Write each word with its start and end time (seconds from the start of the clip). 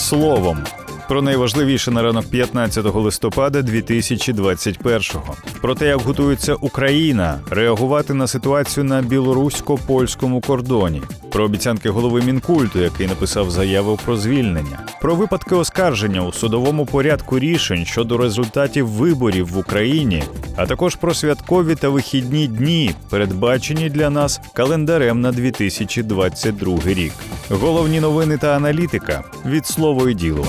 словом. 0.00 0.58
Про 1.08 1.22
найважливіше 1.22 1.90
на 1.90 2.02
ранок 2.02 2.26
15 2.30 2.84
листопада 2.94 3.60
2021-го. 3.60 5.36
Про 5.60 5.74
те, 5.74 5.86
як 5.86 6.00
готується 6.00 6.54
Україна 6.54 7.40
реагувати 7.50 8.14
на 8.14 8.26
ситуацію 8.26 8.84
на 8.84 9.02
білорусько-польському 9.02 10.40
кордоні, 10.40 11.02
про 11.32 11.44
обіцянки 11.44 11.90
голови 11.90 12.22
мінкульту, 12.22 12.78
який 12.78 13.06
написав 13.06 13.50
заяву 13.50 13.98
про 14.04 14.16
звільнення, 14.16 14.78
про 15.00 15.14
випадки 15.14 15.54
оскарження 15.54 16.26
у 16.26 16.32
судовому 16.32 16.86
порядку 16.86 17.38
рішень 17.38 17.84
щодо 17.84 18.16
результатів 18.16 18.86
виборів 18.86 19.48
в 19.48 19.58
Україні, 19.58 20.22
а 20.56 20.66
також 20.66 20.96
про 20.96 21.14
святкові 21.14 21.74
та 21.74 21.88
вихідні 21.88 22.46
дні, 22.46 22.94
передбачені 23.10 23.90
для 23.90 24.10
нас 24.10 24.40
календарем 24.54 25.20
на 25.20 25.32
2022 25.32 26.78
рік. 26.84 27.12
Головні 27.50 28.00
новини 28.00 28.38
та 28.38 28.56
аналітика 28.56 29.24
від 29.46 29.66
слово 29.66 30.08
і 30.08 30.14
діло. 30.14 30.46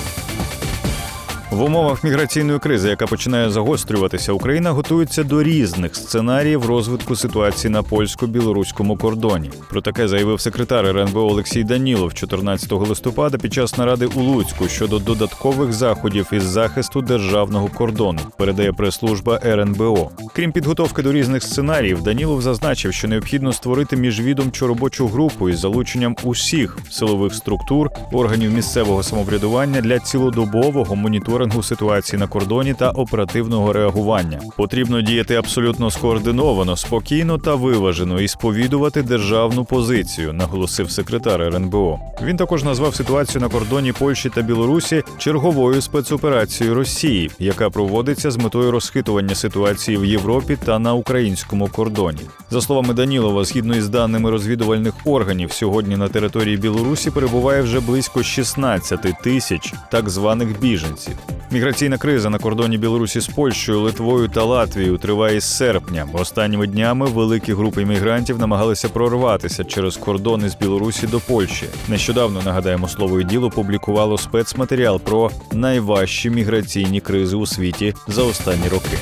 В 1.52 1.62
умовах 1.62 2.04
міграційної 2.04 2.58
кризи, 2.58 2.88
яка 2.88 3.06
починає 3.06 3.50
загострюватися, 3.50 4.32
Україна 4.32 4.70
готується 4.70 5.24
до 5.24 5.42
різних 5.42 5.96
сценаріїв 5.96 6.66
розвитку 6.66 7.16
ситуації 7.16 7.70
на 7.70 7.82
польсько-білоруському 7.82 8.96
кордоні. 8.96 9.50
Про 9.70 9.80
таке 9.80 10.08
заявив 10.08 10.40
секретар 10.40 10.86
РНБО 10.86 11.20
Олексій 11.20 11.64
Данілов 11.64 12.14
14 12.14 12.72
листопада 12.72 13.38
під 13.38 13.54
час 13.54 13.78
наради 13.78 14.06
у 14.06 14.20
Луцьку 14.20 14.68
щодо 14.68 14.98
додаткових 14.98 15.72
заходів 15.72 16.28
із 16.32 16.42
захисту 16.42 17.02
державного 17.02 17.68
кордону. 17.68 18.20
Передає 18.38 18.72
прес-служба 18.72 19.40
РНБО. 19.44 20.10
Крім 20.34 20.52
підготовки 20.52 21.02
до 21.02 21.12
різних 21.12 21.42
сценаріїв, 21.42 22.02
Данілов 22.02 22.42
зазначив, 22.42 22.94
що 22.94 23.08
необхідно 23.08 23.52
створити 23.52 23.96
міжвідомчу 23.96 24.66
робочу 24.66 25.08
групу 25.08 25.48
із 25.48 25.58
залученням 25.58 26.16
усіх 26.22 26.78
силових 26.90 27.34
структур, 27.34 27.90
органів 28.12 28.52
місцевого 28.52 29.02
самоврядування 29.02 29.80
для 29.80 29.98
цілодобового 29.98 30.96
моніторингу 30.96 31.41
ситуації 31.62 32.20
на 32.20 32.26
кордоні 32.26 32.74
та 32.74 32.90
оперативного 32.90 33.72
реагування. 33.72 34.40
Потрібно 34.56 35.02
діяти 35.02 35.34
абсолютно 35.34 35.90
скоординовано, 35.90 36.76
спокійно 36.76 37.38
та 37.38 37.54
виважено 37.54 38.20
і 38.20 38.28
сповідувати 38.28 39.02
державну 39.02 39.64
позицію, 39.64 40.32
наголосив 40.32 40.90
секретар 40.90 41.42
РНБО. 41.42 41.98
Він 42.22 42.36
також 42.36 42.64
назвав 42.64 42.94
ситуацію 42.94 43.40
на 43.40 43.48
кордоні 43.48 43.92
Польщі 43.92 44.30
та 44.34 44.42
Білорусі 44.42 45.02
черговою 45.18 45.82
спецоперацією 45.82 46.74
Росії, 46.74 47.30
яка 47.38 47.70
проводиться 47.70 48.30
з 48.30 48.36
метою 48.36 48.70
розхитування 48.70 49.34
ситуації 49.34 49.96
в 49.96 50.04
Європі 50.04 50.58
та 50.64 50.78
на 50.78 50.94
українському 50.94 51.68
кордоні. 51.68 52.20
За 52.50 52.60
словами 52.60 52.94
Данілова, 52.94 53.44
згідно 53.44 53.76
із 53.76 53.88
даними 53.88 54.30
розвідувальних 54.30 54.94
органів, 55.04 55.52
сьогодні 55.52 55.96
на 55.96 56.08
території 56.08 56.56
Білорусі 56.56 57.10
перебуває 57.10 57.62
вже 57.62 57.80
близько 57.80 58.22
16 58.22 59.22
тисяч 59.22 59.74
так 59.90 60.08
званих 60.08 60.60
біженців. 60.60 61.14
Міграційна 61.50 61.98
криза 61.98 62.30
на 62.30 62.38
кордоні 62.38 62.78
Білорусі 62.78 63.20
з 63.20 63.26
Польщею, 63.26 63.80
Литвою 63.80 64.28
та 64.28 64.44
Латвією 64.44 64.98
триває 64.98 65.40
з 65.40 65.56
серпня. 65.56 66.08
Останніми 66.12 66.66
днями 66.66 67.06
великі 67.06 67.54
групи 67.54 67.84
мігрантів 67.84 68.38
намагалися 68.38 68.88
прорватися 68.88 69.64
через 69.64 69.96
кордони 69.96 70.48
з 70.48 70.56
Білорусі 70.56 71.06
до 71.06 71.20
Польщі. 71.20 71.66
Нещодавно 71.88 72.42
нагадаємо 72.42 72.88
слово 72.88 73.20
і 73.20 73.24
діло 73.24 73.50
публікувало 73.50 74.18
спецматеріал 74.18 75.00
про 75.00 75.30
найважчі 75.52 76.30
міграційні 76.30 77.00
кризи 77.00 77.36
у 77.36 77.46
світі 77.46 77.94
за 78.08 78.22
останні 78.22 78.68
роки. 78.68 78.98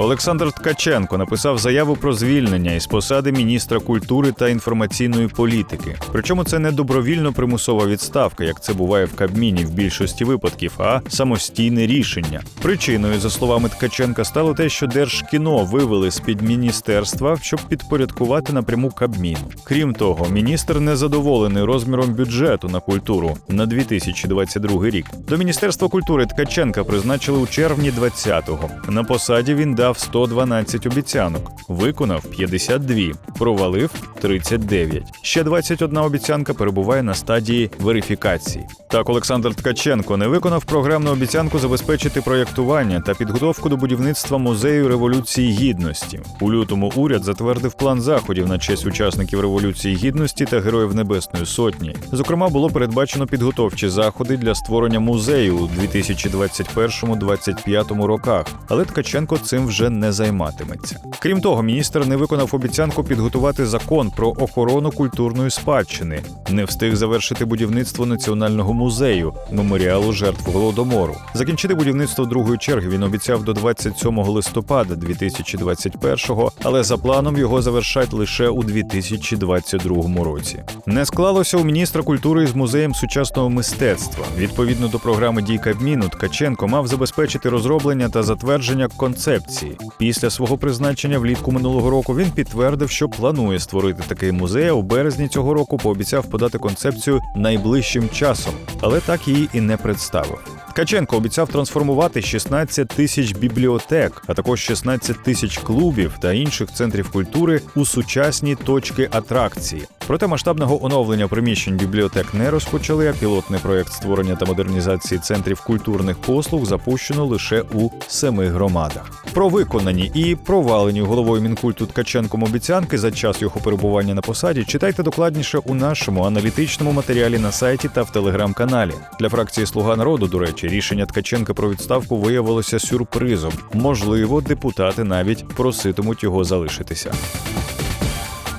Олександр 0.00 0.52
Ткаченко 0.52 1.18
написав 1.18 1.58
заяву 1.58 1.96
про 1.96 2.12
звільнення 2.12 2.72
із 2.72 2.86
посади 2.86 3.32
міністра 3.32 3.80
культури 3.80 4.32
та 4.32 4.48
інформаційної 4.48 5.28
політики. 5.28 5.96
Причому 6.12 6.44
це 6.44 6.58
не 6.58 6.72
добровільно 6.72 7.32
примусова 7.32 7.86
відставка, 7.86 8.44
як 8.44 8.62
це 8.62 8.72
буває 8.72 9.04
в 9.04 9.14
Кабміні 9.14 9.64
в 9.64 9.70
більшості 9.70 10.24
випадків, 10.24 10.72
а 10.78 11.00
самостійне 11.08 11.86
рішення. 11.86 12.42
Причиною, 12.62 13.20
за 13.20 13.30
словами 13.30 13.68
Ткаченка, 13.68 14.24
стало 14.24 14.54
те, 14.54 14.68
що 14.68 14.86
Держкіно 14.86 15.64
вивели 15.64 16.10
з 16.10 16.20
під 16.20 16.42
міністерства, 16.42 17.38
щоб 17.42 17.60
підпорядкувати 17.60 18.52
напряму 18.52 18.90
Кабміну. 18.90 19.50
Крім 19.64 19.94
того, 19.94 20.26
міністр 20.28 20.80
не 20.80 20.96
задоволений 20.96 21.64
розміром 21.64 22.14
бюджету 22.14 22.68
на 22.68 22.80
культуру 22.80 23.36
на 23.48 23.66
2022 23.66 24.84
рік. 24.84 25.06
До 25.28 25.36
міністерства 25.36 25.88
культури 25.88 26.26
Ткаченка 26.26 26.84
призначили 26.84 27.38
у 27.38 27.46
червні 27.46 27.90
20-го. 27.90 28.70
На 28.88 29.04
посаді 29.04 29.54
він 29.54 29.74
дав 29.74 29.89
112 29.98 30.86
обіцянок, 30.86 31.50
виконав 31.68 32.24
52, 32.24 32.96
провалив 33.38 33.90
39. 34.20 35.02
Ще 35.22 35.44
21 35.44 35.96
обіцянка 35.96 36.54
перебуває 36.54 37.02
на 37.02 37.14
стадії 37.14 37.70
верифікації. 37.80 38.66
Так, 38.90 39.08
Олександр 39.08 39.54
Ткаченко 39.54 40.16
не 40.16 40.26
виконав 40.26 40.64
програмну 40.64 41.10
обіцянку 41.10 41.58
забезпечити 41.58 42.20
проєктування 42.20 43.00
та 43.00 43.14
підготовку 43.14 43.68
до 43.68 43.76
будівництва 43.76 44.38
музею 44.38 44.88
революції 44.88 45.52
гідності. 45.52 46.20
У 46.40 46.52
лютому 46.52 46.92
уряд 46.96 47.24
затвердив 47.24 47.72
план 47.72 48.00
заходів 48.00 48.48
на 48.48 48.58
честь 48.58 48.86
учасників 48.86 49.40
революції 49.40 49.96
гідності 49.96 50.44
та 50.44 50.60
героїв 50.60 50.94
Небесної 50.94 51.46
Сотні. 51.46 51.96
Зокрема, 52.12 52.48
було 52.48 52.70
передбачено 52.70 53.26
підготовчі 53.26 53.88
заходи 53.88 54.36
для 54.36 54.54
створення 54.54 55.00
музею 55.00 55.56
у 55.56 55.66
2021-2025 55.66 58.04
роках. 58.04 58.46
Але 58.68 58.84
Ткаченко 58.84 59.38
цим 59.38 59.66
вже 59.66 59.79
не 59.88 60.12
займатиметься. 60.12 61.00
Крім 61.18 61.40
того, 61.40 61.62
міністр 61.62 62.06
не 62.06 62.16
виконав 62.16 62.48
обіцянку 62.52 63.04
підготувати 63.04 63.66
закон 63.66 64.10
про 64.10 64.28
охорону 64.28 64.90
культурної 64.90 65.50
спадщини, 65.50 66.22
не 66.50 66.64
встиг 66.64 66.94
завершити 66.94 67.44
будівництво 67.44 68.06
національного 68.06 68.72
музею 68.72 69.34
меморіалу 69.52 70.12
жертв 70.12 70.50
голодомору. 70.52 71.16
Закінчити 71.34 71.74
будівництво 71.74 72.24
другої 72.24 72.58
черги 72.58 72.88
він 72.88 73.02
обіцяв 73.02 73.44
до 73.44 73.52
27 73.52 74.18
листопада 74.18 74.94
2021-го, 74.94 76.52
але 76.62 76.82
за 76.82 76.96
планом 76.96 77.36
його 77.36 77.62
завершать 77.62 78.12
лише 78.12 78.48
у 78.48 78.62
2022 78.62 80.24
році. 80.24 80.62
Не 80.86 81.04
склалося 81.04 81.56
у 81.56 81.64
міністра 81.64 82.02
культури 82.02 82.46
з 82.46 82.54
музеєм 82.54 82.94
сучасного 82.94 83.50
мистецтва. 83.50 84.24
Відповідно 84.38 84.88
до 84.88 84.98
програми 84.98 85.42
дій 85.42 85.58
Кабміну, 85.58 86.08
Ткаченко 86.08 86.68
мав 86.68 86.86
забезпечити 86.86 87.48
розроблення 87.48 88.08
та 88.08 88.22
затвердження 88.22 88.88
концепції. 88.96 89.59
Після 89.98 90.30
свого 90.30 90.58
призначення 90.58 91.18
влітку 91.18 91.52
минулого 91.52 91.90
року 91.90 92.16
він 92.16 92.30
підтвердив, 92.30 92.90
що 92.90 93.08
планує 93.08 93.60
створити 93.60 94.02
такий 94.08 94.32
музей. 94.32 94.68
а 94.68 94.72
У 94.72 94.82
березні 94.82 95.28
цього 95.28 95.54
року 95.54 95.78
пообіцяв 95.78 96.26
подати 96.26 96.58
концепцію 96.58 97.20
найближчим 97.36 98.08
часом, 98.08 98.54
але 98.80 99.00
так 99.00 99.28
її 99.28 99.48
і 99.52 99.60
не 99.60 99.76
представив. 99.76 100.38
Ткаченко 100.70 101.16
обіцяв 101.16 101.48
трансформувати 101.48 102.22
16 102.22 102.88
тисяч 102.88 103.32
бібліотек, 103.32 104.22
а 104.26 104.34
також 104.34 104.60
16 104.60 105.22
тисяч 105.22 105.58
клубів 105.58 106.14
та 106.20 106.32
інших 106.32 106.72
центрів 106.72 107.10
культури 107.10 107.60
у 107.76 107.84
сучасні 107.84 108.54
точки 108.54 109.08
атракції. 109.12 109.82
Проте 110.06 110.26
масштабного 110.26 110.84
оновлення 110.84 111.28
приміщень 111.28 111.76
бібліотек 111.76 112.34
не 112.34 112.50
розпочали. 112.50 113.08
А 113.08 113.12
пілотний 113.12 113.60
проект 113.60 113.92
створення 113.92 114.36
та 114.36 114.44
модернізації 114.44 115.20
центрів 115.20 115.60
культурних 115.60 116.18
послуг 116.18 116.66
запущено 116.66 117.26
лише 117.26 117.60
у 117.60 117.90
семи 118.08 118.46
громадах. 118.46 119.24
Про 119.32 119.48
виконані 119.50 120.10
і 120.14 120.34
провалені 120.34 121.00
головою 121.00 121.42
мінкульту 121.42 121.86
Ткаченком 121.86 122.42
обіцянки 122.42 122.98
за 122.98 123.10
час 123.10 123.42
його 123.42 123.60
перебування 123.60 124.14
на 124.14 124.22
посаді 124.22 124.64
читайте 124.64 125.02
докладніше 125.02 125.58
у 125.58 125.74
нашому 125.74 126.24
аналітичному 126.24 126.92
матеріалі 126.92 127.38
на 127.38 127.52
сайті 127.52 127.90
та 127.94 128.02
в 128.02 128.12
телеграм-каналі. 128.12 128.92
Для 129.20 129.28
фракції 129.28 129.66
Слуга 129.66 129.96
народу, 129.96 130.26
до 130.26 130.38
речі, 130.38 130.68
рішення 130.68 131.06
Ткаченка 131.06 131.54
про 131.54 131.70
відставку 131.70 132.16
виявилося 132.16 132.78
сюрпризом. 132.78 133.52
Можливо, 133.72 134.40
депутати 134.40 135.04
навіть 135.04 135.48
проситимуть 135.48 136.22
його 136.22 136.44
залишитися. 136.44 137.12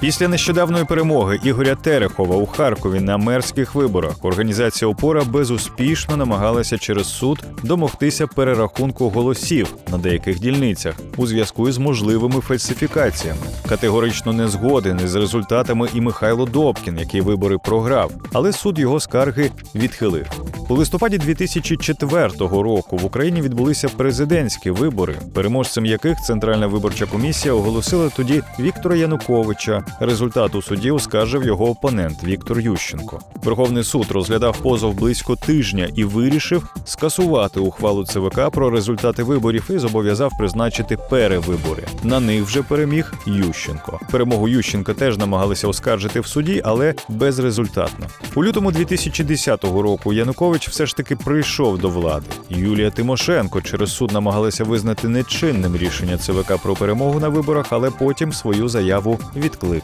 Після 0.01 0.27
нещодавної 0.27 0.85
перемоги 0.85 1.39
Ігоря 1.43 1.75
Терехова 1.75 2.35
у 2.35 2.45
Харкові 2.45 2.99
на 2.99 3.17
мерських 3.17 3.75
виборах 3.75 4.15
організація 4.21 4.89
Опора 4.91 5.23
безуспішно 5.23 6.17
намагалася 6.17 6.77
через 6.77 7.07
суд 7.07 7.43
домогтися 7.63 8.27
перерахунку 8.27 9.09
голосів 9.09 9.75
на 9.91 9.97
деяких 9.97 10.39
дільницях 10.39 10.95
у 11.17 11.27
зв'язку 11.27 11.71
з 11.71 11.77
можливими 11.77 12.41
фальсифікаціями. 12.41 13.39
Категорично 13.69 14.33
не 14.33 14.47
згоден 14.47 14.99
із 15.03 15.15
результатами 15.15 15.87
і 15.93 16.01
Михайло 16.01 16.45
Добкін, 16.45 16.97
який 16.97 17.21
вибори 17.21 17.57
програв, 17.65 18.11
але 18.33 18.53
суд 18.53 18.79
його 18.79 18.99
скарги 18.99 19.51
відхилив. 19.75 20.27
У 20.69 20.75
листопаді 20.75 21.17
2004 21.17 22.27
року 22.39 22.97
в 22.97 23.05
Україні 23.05 23.41
відбулися 23.41 23.89
президентські 23.89 24.71
вибори, 24.71 25.15
переможцем 25.33 25.85
яких 25.85 26.17
Центральна 26.21 26.67
виборча 26.67 27.05
комісія 27.05 27.53
оголосила 27.53 28.09
тоді 28.09 28.43
Віктора 28.59 28.95
Януковича. 28.95 29.83
Результат 29.99 30.55
у 30.55 30.61
суді 30.61 30.91
оскаржив 30.91 31.43
його 31.43 31.69
опонент 31.69 32.23
Віктор 32.23 32.59
Ющенко. 32.59 33.19
Верховний 33.43 33.83
суд 33.83 34.11
розглядав 34.11 34.57
позов 34.57 34.93
близько 34.93 35.35
тижня 35.35 35.89
і 35.95 36.03
вирішив 36.03 36.67
скасувати 36.85 37.59
ухвалу 37.59 38.05
ЦВК 38.05 38.49
про 38.51 38.69
результати 38.69 39.23
виборів 39.23 39.63
і 39.69 39.77
зобов'язав 39.77 40.31
призначити 40.37 40.97
перевибори. 41.09 41.83
На 42.03 42.19
них 42.19 42.43
вже 42.43 42.63
переміг 42.63 43.13
Ющенко. 43.25 43.99
Перемогу 44.11 44.47
Ющенка 44.47 44.93
теж 44.93 45.17
намагалися 45.17 45.67
оскаржити 45.67 46.19
в 46.19 46.27
суді, 46.27 46.61
але 46.65 46.93
безрезультатно. 47.09 48.07
У 48.35 48.43
лютому 48.43 48.71
2010 48.71 49.63
року 49.63 50.13
Янукович 50.13 50.69
все 50.69 50.85
ж 50.85 50.95
таки 50.95 51.15
прийшов 51.15 51.77
до 51.77 51.89
влади. 51.89 52.25
Юлія 52.49 52.91
Тимошенко 52.91 53.61
через 53.61 53.95
суд 53.95 54.11
намагалася 54.11 54.63
визнати 54.63 55.07
нечинним 55.07 55.77
рішення 55.77 56.17
ЦВК 56.17 56.57
про 56.63 56.75
перемогу 56.75 57.19
на 57.19 57.29
виборах, 57.29 57.65
але 57.69 57.91
потім 57.91 58.33
свою 58.33 58.69
заяву 58.69 59.19
відкликала. 59.35 59.80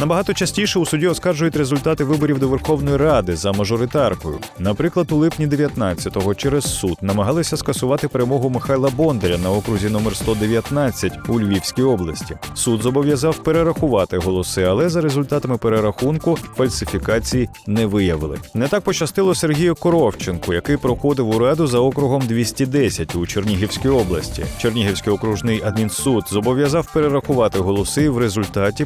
Набагато 0.00 0.34
частіше 0.34 0.78
у 0.78 0.86
суді 0.86 1.06
оскаржують 1.06 1.56
результати 1.56 2.04
виборів 2.04 2.38
до 2.38 2.48
Верховної 2.48 2.96
Ради 2.96 3.36
за 3.36 3.52
мажоритаркою. 3.52 4.38
Наприклад, 4.58 5.12
у 5.12 5.16
липні 5.16 5.46
19-го 5.46 6.34
через 6.34 6.78
суд 6.78 6.98
намагалися 7.02 7.56
скасувати 7.56 8.08
перемогу 8.08 8.50
Михайла 8.50 8.90
Бондаря 8.96 9.38
на 9.38 9.50
окрузі 9.50 9.88
номер 9.88 10.16
119 10.16 11.12
у 11.28 11.40
Львівській 11.40 11.82
області. 11.82 12.36
Суд 12.54 12.82
зобов'язав 12.82 13.38
перерахувати 13.38 14.18
голоси, 14.18 14.62
але 14.62 14.88
за 14.88 15.00
результатами 15.00 15.56
перерахунку 15.56 16.38
фальсифікації 16.56 17.48
не 17.66 17.86
виявили. 17.86 18.38
Не 18.54 18.68
так 18.68 18.82
пощастило 18.82 19.34
Сергію 19.34 19.74
Коровченку, 19.74 20.54
який 20.54 20.76
проходив 20.76 21.28
у 21.28 21.38
раду 21.38 21.66
за 21.66 21.78
округом 21.78 22.22
210 22.26 23.14
у 23.14 23.26
Чернігівській 23.26 23.88
області. 23.88 24.44
Чернігівський 24.58 25.12
окружний 25.12 25.62
адмінсуд 25.64 26.24
зобов'язав 26.28 26.92
перерахувати 26.92 27.58
голоси. 27.58 28.08
В 28.08 28.18
результаті 28.18 28.84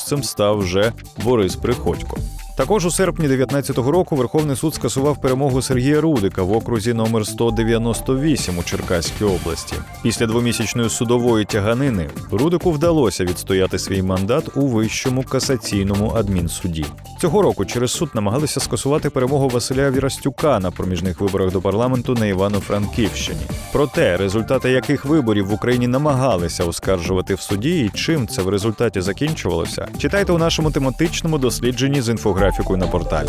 переможцем 0.00 0.22
став 0.22 0.58
вже 0.58 0.92
Борис 1.24 1.56
Приходько. 1.56 2.16
Також 2.56 2.86
у 2.86 2.90
серпні 2.90 3.28
19-го 3.28 3.90
року 3.90 4.16
Верховний 4.16 4.56
суд 4.56 4.74
скасував 4.74 5.20
перемогу 5.20 5.62
Сергія 5.62 6.00
Рудика 6.00 6.42
в 6.42 6.52
окрузі 6.52 6.92
номер 6.92 7.26
198 7.26 8.58
у 8.58 8.62
Черкаській 8.62 9.24
області. 9.24 9.74
Після 10.02 10.26
двомісячної 10.26 10.90
судової 10.90 11.44
тяганини 11.44 12.10
Рудику 12.30 12.70
вдалося 12.70 13.24
відстояти 13.24 13.78
свій 13.78 14.02
мандат 14.02 14.56
у 14.56 14.66
вищому 14.66 15.22
касаційному 15.22 16.12
адмінсуді. 16.16 16.84
Цього 17.20 17.42
року 17.42 17.64
через 17.64 17.92
суд 17.92 18.10
намагалися 18.14 18.60
скасувати 18.60 19.10
перемогу 19.10 19.48
Василя 19.48 19.90
Вірастюка 19.90 20.60
на 20.60 20.70
проміжних 20.70 21.20
виборах 21.20 21.52
до 21.52 21.60
парламенту 21.60 22.14
на 22.14 22.26
Івано-Франківщині. 22.26 23.40
Проте 23.72 24.16
результати 24.16 24.70
яких 24.70 25.04
виборів 25.04 25.46
в 25.46 25.52
Україні 25.52 25.86
намагалися 25.86 26.64
оскаржувати 26.64 27.34
в 27.34 27.40
суді, 27.40 27.80
і 27.80 27.88
чим 27.88 28.28
це 28.28 28.42
в 28.42 28.48
результаті 28.48 29.00
закінчувалося, 29.00 29.88
читайте 29.98 30.32
у 30.32 30.38
нашому 30.38 30.70
тематичному 30.70 31.38
дослідженні 31.38 32.02
з 32.02 32.08
інфографікою 32.08 32.78
на 32.78 32.86
порталі. 32.86 33.28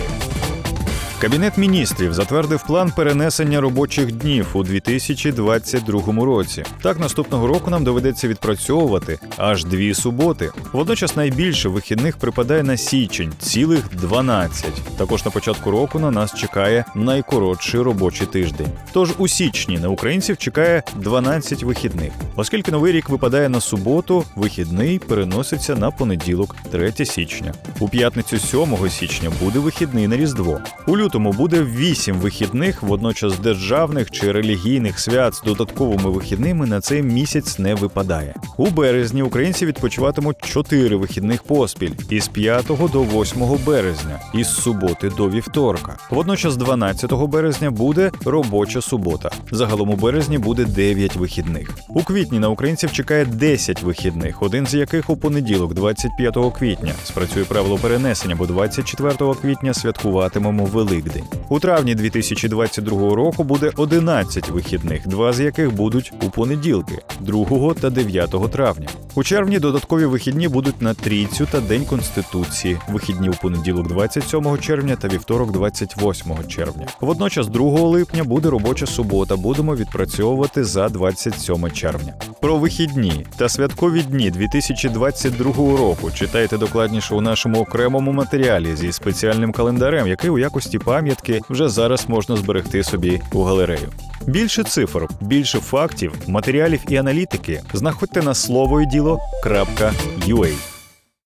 Кабінет 1.21 1.57
міністрів 1.57 2.13
затвердив 2.13 2.63
план 2.63 2.91
перенесення 2.95 3.61
робочих 3.61 4.11
днів 4.11 4.47
у 4.53 4.63
2022 4.63 6.25
році. 6.25 6.63
Так, 6.81 6.99
наступного 6.99 7.47
року 7.47 7.71
нам 7.71 7.83
доведеться 7.83 8.27
відпрацьовувати 8.27 9.19
аж 9.37 9.65
дві 9.65 9.93
суботи. 9.93 10.51
Водночас 10.73 11.15
найбільше 11.15 11.69
вихідних 11.69 12.17
припадає 12.17 12.63
на 12.63 12.77
січень 12.77 13.33
цілих 13.39 13.89
12. 13.95 14.65
Також 14.97 15.25
на 15.25 15.31
початку 15.31 15.71
року 15.71 15.99
на 15.99 16.11
нас 16.11 16.33
чекає 16.33 16.85
найкоротший 16.95 17.81
робочий 17.81 18.27
тиждень. 18.27 18.69
Тож 18.93 19.09
у 19.17 19.27
січні 19.27 19.79
на 19.79 19.89
українців 19.89 20.37
чекає 20.37 20.83
12 20.95 21.63
вихідних. 21.63 22.11
Оскільки 22.35 22.71
новий 22.71 22.91
рік 22.91 23.09
випадає 23.09 23.49
на 23.49 23.61
суботу, 23.61 24.23
вихідний 24.35 24.99
переноситься 24.99 25.75
на 25.75 25.91
понеділок, 25.91 26.55
3 26.71 26.93
січня. 27.05 27.53
У 27.79 27.89
п'ятницю 27.89 28.39
7 28.39 28.89
січня 28.89 29.31
буде 29.41 29.59
вихідний 29.59 30.07
на 30.07 30.17
Різдво. 30.17 30.59
У 30.87 30.97
лютому 31.11 31.31
буде 31.31 31.63
8 31.63 32.15
вихідних, 32.15 32.83
водночас 32.83 33.39
державних 33.39 34.11
чи 34.11 34.31
релігійних 34.31 34.99
свят 34.99 35.33
з 35.33 35.41
додатковими 35.41 36.09
вихідними 36.09 36.65
на 36.65 36.81
цей 36.81 37.01
місяць 37.01 37.59
не 37.59 37.75
випадає. 37.75 38.35
У 38.57 38.67
березні 38.67 39.23
українці 39.23 39.65
відпочиватимуть 39.65 40.37
4 40.45 40.95
вихідних 40.95 41.43
поспіль 41.43 41.91
із 42.09 42.27
5 42.27 42.65
до 42.67 43.03
8 43.03 43.57
березня, 43.65 44.19
із 44.33 44.47
суботи 44.47 45.11
до 45.17 45.29
вівторка. 45.29 45.97
Водночас 46.09 46.57
12 46.57 47.13
березня 47.13 47.71
буде 47.71 48.11
робоча 48.25 48.81
субота. 48.81 49.31
Загалом 49.51 49.89
у 49.89 49.95
березні 49.95 50.37
буде 50.37 50.65
9 50.65 51.15
вихідних. 51.15 51.69
У 51.89 52.03
квітні 52.03 52.39
на 52.39 52.49
українців 52.49 52.91
чекає 52.91 53.25
10 53.25 53.83
вихідних, 53.83 54.41
один 54.41 54.67
з 54.67 54.73
яких 54.73 55.09
у 55.09 55.17
понеділок, 55.17 55.73
25 55.73 56.37
квітня. 56.59 56.93
Спрацює 57.03 57.43
правило 57.43 57.77
перенесення, 57.77 58.35
бо 58.35 58.45
24 58.45 59.33
квітня 59.41 59.73
святкуватимемо 59.73 60.65
Великдень. 61.01 61.23
У 61.49 61.59
травні 61.59 61.95
2022 61.95 63.15
року 63.15 63.43
буде 63.43 63.71
11 63.75 64.49
вихідних, 64.49 65.07
два 65.07 65.33
з 65.33 65.39
яких 65.39 65.73
будуть 65.73 66.13
у 66.23 66.29
понеділки, 66.29 66.97
2 67.19 67.73
та 67.73 67.89
9 67.89 68.51
травня. 68.51 68.87
У 69.15 69.23
червні 69.23 69.59
додаткові 69.59 70.05
вихідні 70.05 70.47
будуть 70.47 70.81
на 70.81 70.93
трійцю 70.93 71.47
та 71.51 71.61
День 71.61 71.85
Конституції. 71.85 72.77
Вихідні 72.89 73.29
у 73.29 73.33
понеділок 73.33 73.87
27 73.87 74.57
червня 74.57 74.95
та 74.95 75.07
вівторок 75.07 75.51
28 75.51 76.47
червня. 76.47 76.87
Водночас 77.01 77.47
2 77.47 77.79
липня 77.79 78.23
буде 78.23 78.49
робоча 78.49 78.85
субота. 78.85 79.35
Будемо 79.35 79.75
відпрацьовувати 79.75 80.63
за 80.63 80.89
27 80.89 81.71
червня. 81.71 82.13
Про 82.41 82.57
вихідні 82.57 83.25
та 83.37 83.49
святкові 83.49 84.01
дні 84.01 84.31
2022 84.31 85.53
року 85.77 86.11
читайте 86.13 86.57
докладніше 86.57 87.15
у 87.15 87.21
нашому 87.21 87.61
окремому 87.61 88.11
матеріалі 88.11 88.75
зі 88.75 88.91
спеціальним 88.91 89.51
календарем, 89.51 90.07
який 90.07 90.29
у 90.29 90.37
якості 90.37 90.79
пам'ятки 90.91 91.41
вже 91.49 91.69
зараз 91.69 92.09
можна 92.09 92.35
зберегти 92.35 92.83
собі 92.83 93.21
у 93.33 93.43
галерею. 93.43 93.89
Більше 94.27 94.63
цифр, 94.63 95.07
більше 95.21 95.59
фактів, 95.59 96.13
матеріалів 96.27 96.79
і 96.89 96.95
аналітики 96.95 97.61
знаходьте 97.73 98.21
на 98.21 98.33
слово 98.33 98.81
і. 98.81 99.19